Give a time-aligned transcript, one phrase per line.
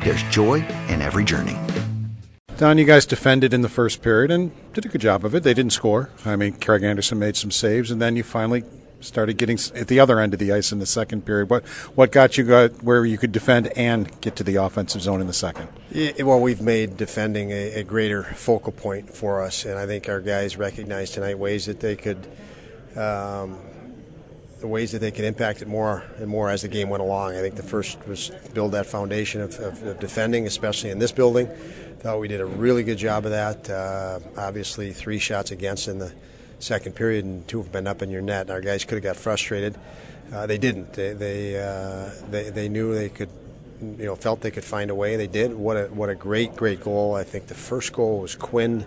[0.00, 1.56] there's joy in every journey.
[2.56, 5.44] Don, you guys defended in the first period and did a good job of it.
[5.44, 6.10] They didn't score.
[6.24, 8.64] I mean, Craig Anderson made some saves, and then you finally
[9.00, 11.50] started getting at the other end of the ice in the second period.
[11.50, 15.20] What what got you got where you could defend and get to the offensive zone
[15.20, 15.68] in the second?
[15.92, 20.08] Yeah, well, we've made defending a, a, greater focal point for us, and I think
[20.08, 22.26] our guys recognized tonight ways that they could.
[22.96, 23.58] Um,
[24.60, 27.36] the ways that they could impact it more and more as the game went along.
[27.36, 31.12] I think the first was build that foundation of, of, of defending, especially in this
[31.12, 31.48] building.
[31.48, 33.70] I thought we did a really good job of that.
[33.70, 36.12] Uh, obviously, three shots against in the
[36.58, 38.42] second period, and two have been up in your net.
[38.42, 39.76] And our guys could have got frustrated.
[40.32, 40.92] Uh, they didn't.
[40.92, 43.30] They they, uh, they they knew they could,
[43.80, 45.16] you know, felt they could find a way.
[45.16, 45.54] They did.
[45.54, 47.14] What a what a great great goal.
[47.14, 48.84] I think the first goal was Quinn,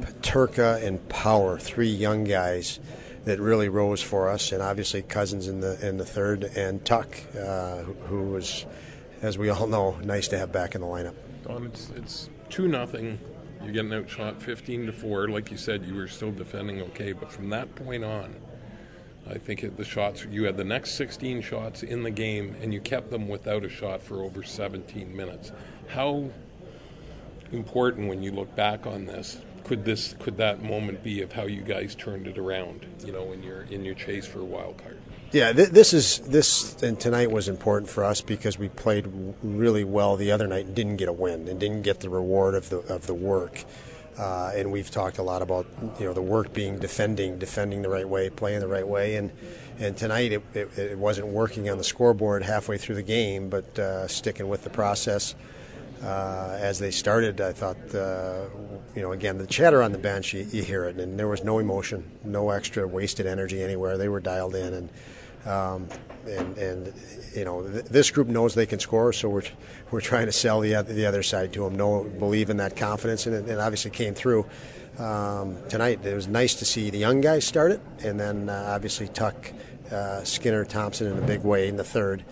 [0.00, 2.80] Peterka, and Power, three young guys
[3.24, 7.22] that really rose for us, and obviously Cozens in the in the third, and Tuch,
[7.36, 8.66] uh, who, was,
[9.22, 11.14] as we all know, nice to have back in the lineup.
[11.46, 13.18] Don, it's it's two nothing
[13.64, 15.28] you're getting outshot 15 to 4.
[15.28, 18.36] Like you said, you were still defending okay, but from that point on,
[19.28, 22.80] I think the shots, you had the next 16 shots in the game, and you
[22.80, 25.50] kept them without a shot for over 17 minutes.
[25.88, 26.28] How
[27.52, 31.44] important, when you look back on this, could this could that moment be of how
[31.44, 32.86] you guys turned it around?
[33.04, 34.98] You know, in your in your chase for a wild card.
[35.32, 39.10] Yeah, th- this is this and tonight was important for us because we played
[39.42, 42.54] really well the other night and didn't get a win and didn't get the reward
[42.54, 43.64] of the of the work.
[44.16, 45.66] Uh, and we've talked a lot about
[45.98, 49.32] you know the work being defending, defending the right way, playing the right way, and
[49.80, 53.76] and tonight it, it, it wasn't working on the scoreboard halfway through the game, but
[53.76, 55.34] uh, sticking with the process.
[56.04, 58.44] Uh, as they started, I thought, uh,
[58.94, 61.42] you know, again, the chatter on the bench, you, you, hear it, and there was
[61.42, 63.96] no emotion, no extra wasted energy anywhere.
[63.96, 64.90] They were dialed in, and
[65.46, 65.88] um,
[66.26, 66.92] and, and
[67.34, 69.44] you know th- this group knows they can score, so we're
[69.90, 71.74] we're trying to sell the other, the other side to them.
[71.74, 74.44] Know, believe in that confidence, and it, it obviously came through
[74.98, 76.04] um, tonight.
[76.04, 79.54] It was nice to see the young guys start it, and then uh, obviously Tuch,
[79.90, 82.24] uh, Skinner, Thompson in a big way in the third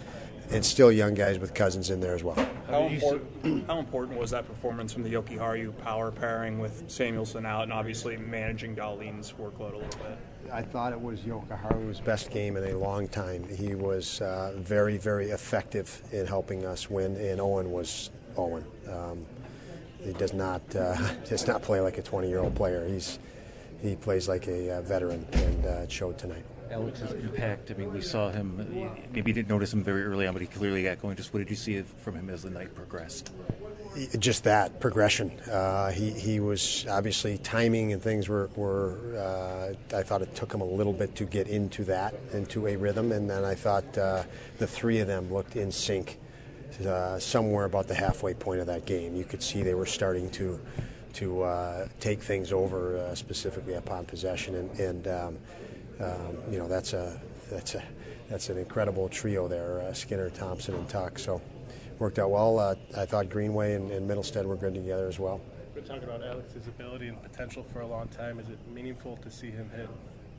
[0.50, 2.36] and still young guys with Cozens in there as well.
[2.68, 7.64] How important, how important was that performance from the Jokiharju power pairing with Samuelsson out
[7.64, 10.18] and obviously managing Dahlin's workload a little bit?
[10.52, 13.46] I thought it was Jokiharju's best game in a long time.
[13.48, 18.64] He was uh, very, very effective in helping us win, and Owen was Owen.
[18.90, 19.24] Um,
[20.04, 20.96] he does not uh,
[21.28, 22.86] does not play like a 20 year old player.
[22.86, 23.18] He's
[23.80, 26.44] he plays like a uh, veteran, and uh, it showed tonight.
[26.72, 27.70] Alex's impact.
[27.70, 28.56] I mean, we saw him.
[29.12, 31.16] Maybe you didn't notice him very early on, but he clearly got going.
[31.16, 33.30] Just what did you see from him as the night progressed?
[34.18, 35.38] Just that progression.
[35.40, 38.96] Uh, he he was obviously timing and things were were.
[39.16, 42.76] Uh, I thought it took him a little bit to get into that, into a
[42.76, 44.24] rhythm, and then I thought uh,
[44.58, 46.18] the three of them looked in sync.
[46.86, 50.30] Uh, somewhere about the halfway point of that game, you could see they were starting
[50.30, 50.58] to
[51.12, 54.80] to uh, take things over, uh, specifically upon possession, and.
[54.80, 55.38] and um,
[56.02, 57.20] um, you know that's a
[57.50, 57.82] that's a
[58.28, 61.18] that's an incredible trio there, uh, Skinner, Thompson, and Tuch.
[61.18, 61.40] So
[61.98, 62.58] worked out well.
[62.58, 65.40] Uh, I thought Greenway and, and, Mittelstadt were good together as well.
[65.74, 68.38] We're talking about Alex's ability and potential for a long time.
[68.40, 69.88] Is it meaningful to see him hit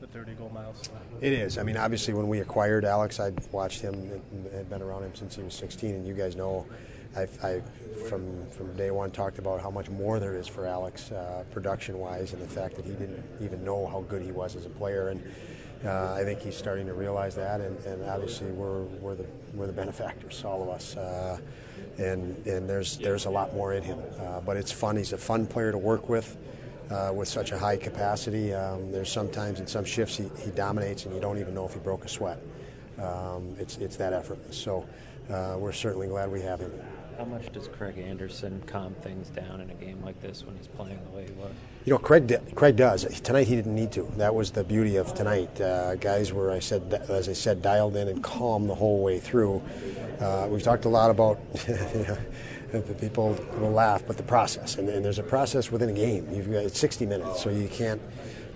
[0.00, 0.98] the 30 goal milestone?
[1.20, 1.56] It is.
[1.56, 5.14] I mean, obviously, when we acquired Alex, I'd watched him and had been around him
[5.14, 6.66] since he was 16, and you guys know.
[7.16, 7.62] I, I
[8.08, 11.98] from from day one talked about how much more there is for Alex uh, production
[11.98, 14.70] wise, and the fact that he didn't even know how good he was as a
[14.70, 15.22] player, and
[15.84, 19.66] uh, I think he's starting to realize that, and, and, obviously we're, we're the we're
[19.66, 20.96] the benefactors, all of us.
[20.96, 21.38] Uh,
[21.98, 24.96] and and there's there's a lot more in him, uh, but it's fun.
[24.96, 26.36] He's a fun player to work with,
[26.90, 28.54] uh, with such a high capacity.
[28.54, 31.74] Um, there's sometimes in some shifts he, he dominates, and you don't even know if
[31.74, 32.40] he broke a sweat.
[32.98, 34.56] Um, it's it's that effortless.
[34.56, 34.86] So
[35.30, 36.72] uh, we're certainly glad we have him.
[37.18, 40.66] How much does Craig Anderson calm things down in a game like this when he's
[40.66, 41.52] playing the way he was?
[41.84, 42.40] You know, Craig.
[42.56, 43.04] Craig does.
[43.20, 44.10] Tonight he didn't need to.
[44.16, 45.60] That was the beauty of tonight.
[45.60, 49.20] Uh, guys were, I said, as I said, dialed in and calm the whole way
[49.20, 49.62] through.
[50.20, 51.38] Uh, we've talked a lot about.
[53.00, 56.28] people will laugh, but the process, and, and, there's a process within a game.
[56.32, 58.02] You've got it's 60 minutes, so you can't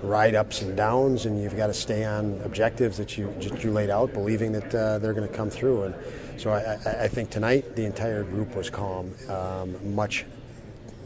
[0.02, 3.70] ride ups and downs, and you've got to stay on objectives that you that you
[3.70, 5.84] laid out, believing that uh, they're going to come through.
[5.84, 5.94] And
[6.38, 10.24] so I, I, think tonight the entire group was calm, um, much,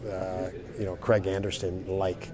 [0.09, 0.49] uh,
[0.79, 2.29] you know, Craig Anderson like.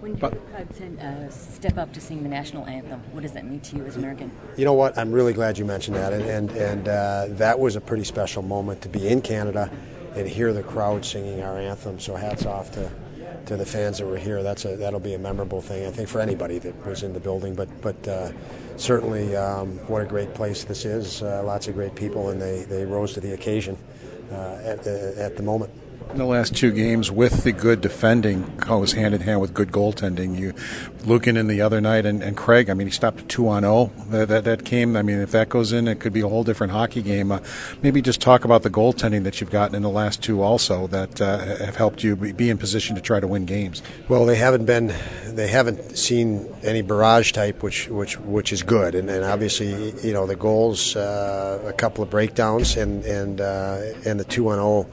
[0.00, 3.60] When Drew Hudson uh, step up to sing the national anthem, what does that mean
[3.60, 4.32] to you as American?
[4.56, 4.96] You know what?
[4.96, 8.42] I'm really glad you mentioned that, and and, and uh, that was a pretty special
[8.42, 9.70] moment to be in Canada
[10.14, 12.00] and hear the crowd singing our anthem.
[12.00, 12.90] So hats off to
[13.46, 14.42] to the fans that were here.
[14.42, 17.20] That's a that'll be a memorable thing, I think, for anybody that was in the
[17.20, 17.54] building.
[17.54, 18.32] But but uh,
[18.76, 21.22] certainly, um, what a great place this is.
[21.22, 23.76] Uh, lots of great people, and they, they rose to the occasion
[24.32, 25.72] uh, at the, at the moment
[26.10, 29.70] in the last two games with the good defending goes hand in hand with good
[29.70, 30.38] goaltending.
[30.38, 30.54] You,
[31.04, 32.68] Lukin in the other night and, and Craig.
[32.68, 33.92] I mean, he stopped two on zero.
[34.08, 34.96] That, that, that came.
[34.96, 37.32] I mean, if that goes in, it could be a whole different hockey game.
[37.32, 37.40] Uh,
[37.82, 41.20] maybe just talk about the goaltending that you've gotten in the last two also that
[41.20, 43.82] uh, have helped you be in position to try to win games.
[44.08, 44.92] Well, they haven't been.
[45.26, 48.94] They haven't seen any barrage type, which which which is good.
[48.94, 53.80] And, and obviously, you know, the goals, uh, a couple of breakdowns, and and uh,
[54.04, 54.86] and the two on zero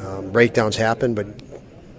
[0.00, 1.26] um, breakdowns happen, but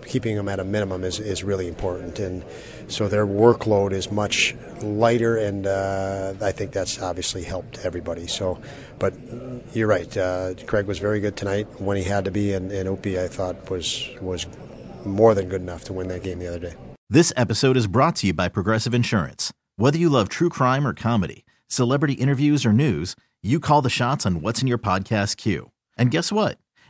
[0.07, 2.19] keeping them at a minimum is, is really important.
[2.19, 2.43] And
[2.87, 8.27] so their workload is much lighter, and uh, I think that's obviously helped everybody.
[8.27, 8.61] So,
[8.99, 9.13] but
[9.73, 10.15] you're right.
[10.15, 13.27] Uh, Craig was very good tonight when he had to be, and, and Opie I
[13.27, 14.47] thought was was
[15.05, 16.73] more than good enough to win that game the other day.
[17.09, 19.53] This episode is brought to you by Progressive Insurance.
[19.77, 24.25] Whether you love true crime or comedy, celebrity interviews or news, you call the shots
[24.25, 25.71] on what's in your podcast queue.
[25.97, 26.57] And guess what?